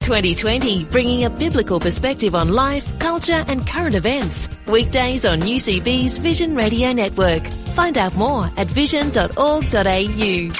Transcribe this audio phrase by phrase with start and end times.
[0.00, 4.48] 2020, bringing a biblical perspective on life, culture, and current events.
[4.66, 7.46] Weekdays on UCB's Vision Radio Network.
[7.74, 10.52] Find out more at vision.org.au.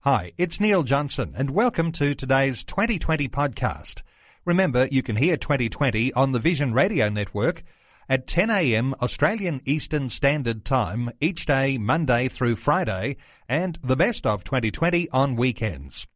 [0.00, 4.02] Hi, it's Neil Johnson, and welcome to today's 2020 podcast.
[4.44, 7.62] Remember, you can hear 2020 on the Vision Radio Network
[8.06, 8.94] at 10 a.m.
[9.00, 13.16] Australian Eastern Standard Time each day, Monday through Friday,
[13.48, 16.06] and the best of 2020 on weekends.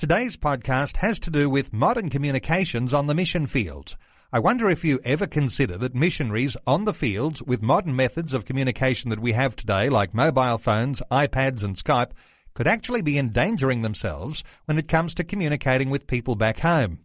[0.00, 3.98] Today's podcast has to do with modern communications on the mission field.
[4.32, 8.46] I wonder if you ever consider that missionaries on the fields with modern methods of
[8.46, 12.12] communication that we have today, like mobile phones, iPads, and Skype,
[12.54, 17.00] could actually be endangering themselves when it comes to communicating with people back home.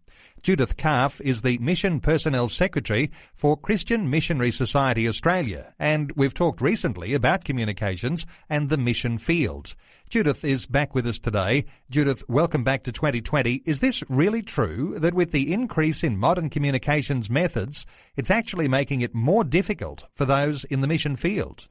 [0.45, 6.61] Judith Calf is the Mission Personnel Secretary for Christian Missionary Society Australia, and we've talked
[6.61, 9.73] recently about communications and the mission field.
[10.07, 11.65] Judith is back with us today.
[11.89, 13.63] Judith, welcome back to 2020.
[13.65, 19.01] Is this really true that with the increase in modern communications methods, it's actually making
[19.01, 21.67] it more difficult for those in the mission field?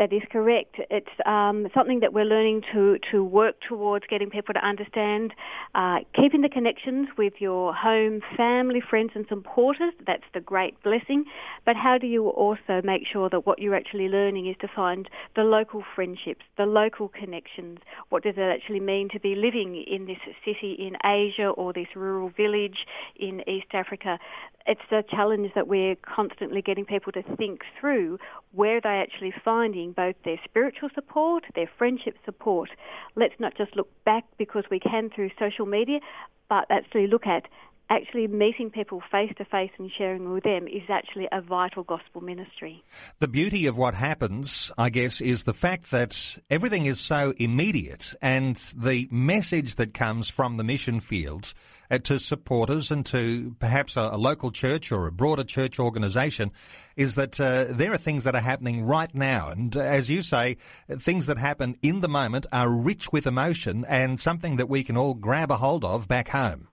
[0.00, 0.76] That is correct.
[0.88, 5.34] It's um, something that we're learning to, to work towards getting people to understand.
[5.74, 11.26] Uh, keeping the connections with your home, family, friends, and supporters, that's the great blessing.
[11.66, 15.06] But how do you also make sure that what you're actually learning is to find
[15.36, 17.80] the local friendships, the local connections?
[18.08, 21.88] What does it actually mean to be living in this city in Asia or this
[21.94, 24.18] rural village in East Africa?
[24.66, 28.18] It's a challenge that we're constantly getting people to think through
[28.52, 32.70] where they're actually finding both their spiritual support, their friendship support.
[33.16, 36.00] Let's not just look back because we can through social media,
[36.48, 37.44] but actually look at
[37.90, 42.20] actually meeting people face to face and sharing with them is actually a vital gospel
[42.20, 42.82] ministry.
[43.18, 48.14] The beauty of what happens, I guess, is the fact that everything is so immediate
[48.22, 51.52] and the message that comes from the mission fields
[51.90, 56.52] uh, to supporters and to perhaps a, local church or a broader church organisation
[56.96, 59.48] is that uh, there are things that are happening right now.
[59.48, 60.58] And uh, as you say,
[60.88, 64.96] things that happen in the moment are rich with emotion and something that we can
[64.96, 66.69] all grab a hold of back home.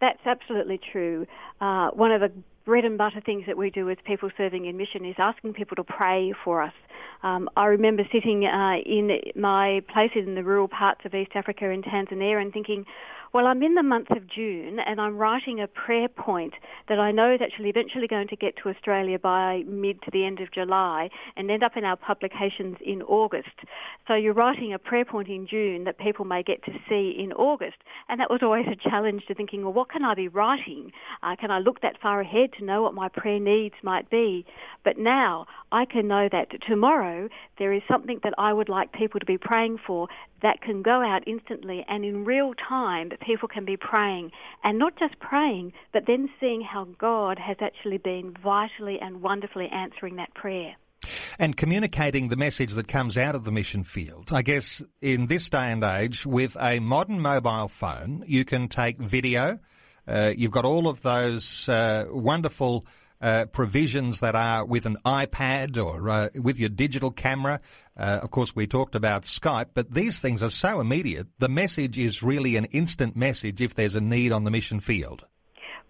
[0.00, 1.26] That's absolutely true.
[1.60, 2.30] Uh, one of the
[2.64, 5.74] bread and butter things that we do as people serving in mission is asking people
[5.76, 6.74] to pray for us.
[7.22, 11.68] Um, I remember sitting uh, in my place in the rural parts of East Africa
[11.70, 12.84] in Tanzania and thinking,
[13.32, 16.54] well, I'm in the month of June and I'm writing a prayer point
[16.88, 20.24] that I know is actually eventually going to get to Australia by mid to the
[20.24, 23.48] end of July and end up in our publications in August.
[24.06, 27.32] So you're writing a prayer point in June that people may get to see in
[27.32, 27.76] August.
[28.08, 30.92] And that was always a challenge to thinking, well, what can I be writing?
[31.22, 34.46] Uh, can I look that far ahead to know what my prayer needs might be?
[34.84, 37.28] But now I can know that tomorrow
[37.58, 40.08] there is something that I would like people to be praying for
[40.42, 44.30] that can go out instantly and in real time people can be praying
[44.64, 49.68] and not just praying but then seeing how God has actually been vitally and wonderfully
[49.72, 50.74] answering that prayer.
[51.38, 54.32] And communicating the message that comes out of the mission field.
[54.32, 58.98] I guess in this day and age, with a modern mobile phone, you can take
[58.98, 59.60] video.
[60.08, 62.84] Uh, you've got all of those uh, wonderful
[63.20, 67.60] uh, provisions that are with an iPad or uh, with your digital camera.
[67.96, 71.26] Uh, of course, we talked about Skype, but these things are so immediate.
[71.38, 75.24] The message is really an instant message if there's a need on the mission field.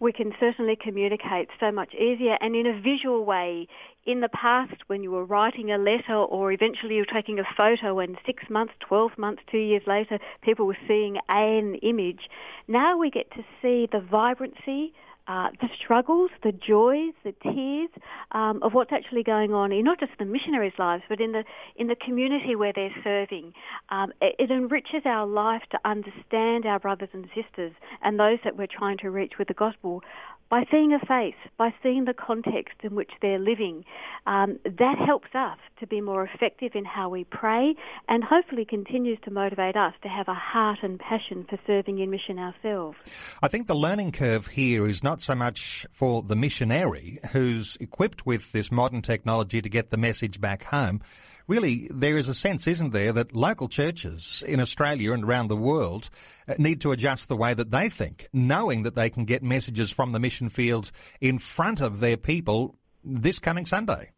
[0.00, 3.66] We can certainly communicate so much easier and in a visual way.
[4.06, 7.54] In the past, when you were writing a letter or eventually you were taking a
[7.56, 12.20] photo and six months, 12 months, two years later, people were seeing an image.
[12.68, 14.94] Now we get to see the vibrancy,
[15.28, 17.90] uh, the struggles, the joys, the tears
[18.32, 21.44] um, of what's actually going on in not just the missionaries' lives, but in the
[21.76, 23.52] in the community where they're serving.
[23.90, 27.72] Um, it, it, enriches our life to understand our brothers and sisters
[28.02, 30.02] and those that we're trying to reach with the gospel
[30.50, 33.84] by seeing a face, by seeing the context in which they're living.
[34.26, 37.74] Um, that helps us to be more effective in how we pray
[38.08, 42.10] and hopefully continues to motivate us to have a heart and passion for serving in
[42.10, 42.96] mission ourselves.
[43.42, 48.26] I think the learning curve here is not so much for the missionary who's equipped
[48.26, 51.00] with this modern technology to get the message back home
[51.48, 55.56] really there is a sense, isn't there, that local churches in Australia and around the
[55.56, 56.10] world
[56.46, 59.90] uh, need to adjust the way that they think, knowing that they can get messages
[59.90, 64.12] from the mission field in front of their people this coming Sunday.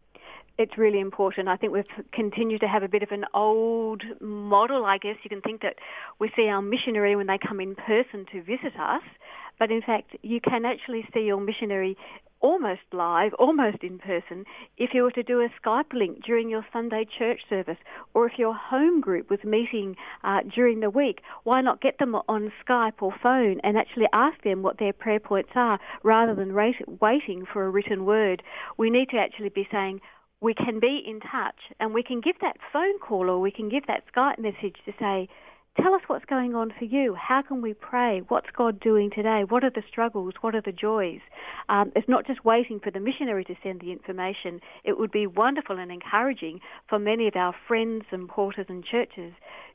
[0.61, 1.49] It's really important.
[1.49, 5.17] I think we've continued to have a bit of an old model, I guess.
[5.23, 5.77] You can think that
[6.19, 9.03] we see our missionary when they come in person to visit us,
[9.59, 11.97] but in fact, you can actually see your missionary
[12.41, 14.45] almost live, almost in person,
[14.77, 17.77] if you were to do a Skype link during your Sunday church service,
[18.15, 22.15] or if your home group was meeting uh, during the week, why not get them
[22.29, 26.55] on Skype or phone and actually ask them what their prayer points are rather than
[26.55, 28.43] wait, waiting for a written word?
[28.79, 30.01] We need to actually be saying,
[30.41, 33.69] we can be in touch and we can give that phone call or we can
[33.69, 35.29] give that Skype message to say,
[35.77, 37.15] Tell us what's going on for you.
[37.15, 38.23] How can we pray?
[38.27, 39.45] What's God doing today?
[39.49, 40.35] What are the struggles?
[40.41, 41.21] What are the joys?
[41.69, 44.61] Um, it's not just waiting for the missionary to send the information.
[44.83, 49.33] It would be wonderful and encouraging for many of our friends and porters and churches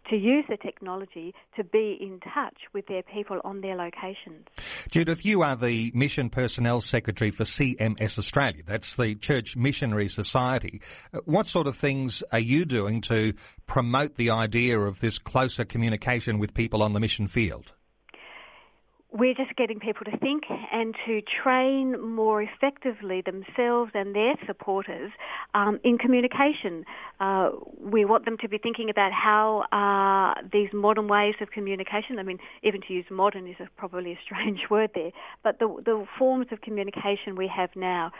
[0.09, 4.47] to use the technology to be in touch with their people on their locations.
[4.91, 8.63] Judith, you are the Mission Personnel Secretary for CMS Australia.
[8.65, 10.81] That's the Church Missionary Society.
[11.13, 13.33] Uh, what sort of things are you doing to
[13.67, 17.73] promote the idea of this closer communication with people on the mission field?
[19.17, 25.11] we're just getting people to think and to train more effectively themselves and their supporters
[25.53, 26.83] um, in communication.
[27.21, 32.19] Uh, we want them to be thinking about how uh, these modern ways of communication,
[32.19, 35.11] I mean, even to use modern is a, probably a strange word there,
[35.43, 38.11] but the, the forms of communication we have now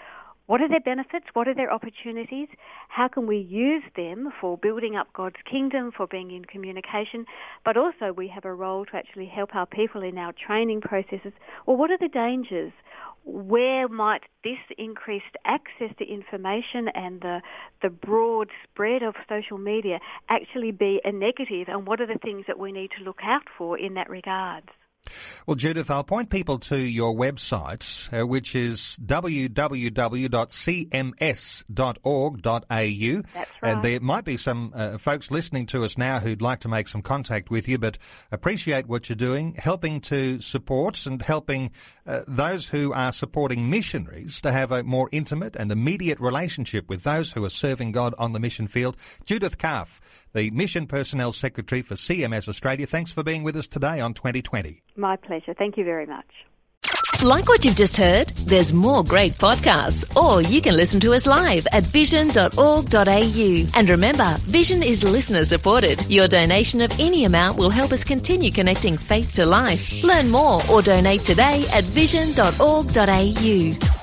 [0.47, 1.25] what are their benefits?
[1.33, 2.47] What are their opportunities?
[2.87, 7.25] How can we use them for building up God's kingdom, for being in communication?
[7.63, 11.33] But also, we have a role to actually help our people in our training processes.
[11.65, 12.73] Well, what are the dangers?
[13.23, 17.41] Where might this increased access to information and the,
[17.81, 19.99] the broad spread of social media
[20.29, 21.67] actually be a negative?
[21.69, 24.69] And what are the things that we need to look out for in that regard?
[25.45, 29.51] Well, Judith, I'll point people to your website, uh, which is www.cms.org.au.
[32.69, 33.49] That's right.
[33.61, 36.87] And there might be some uh, folks listening to us now who'd like to make
[36.87, 37.97] some contact with you, but
[38.31, 41.71] appreciate what you're doing, helping to support and helping
[42.05, 47.03] uh, those who are supporting missionaries to have a more intimate and immediate relationship with
[47.03, 48.95] those who are serving God on the mission field.
[49.25, 49.99] Judith Calf
[50.35, 52.85] the Mission Personnel Secretary for CMS Australia.
[52.85, 54.83] Thanks for being with us today on 2020.
[54.95, 55.55] My pleasure.
[55.55, 56.27] Thank you very much.
[57.23, 58.27] Like what you've just heard?
[58.29, 63.65] There's more great podcasts, or you can listen to us live at vision.org.au.
[63.73, 66.05] And remember, Vision is listener supported.
[66.07, 70.03] Your donation of any amount will help us continue connecting faith to life.
[70.03, 73.94] Learn more or donate today at vision.org.au.